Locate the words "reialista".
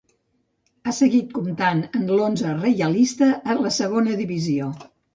2.65-3.31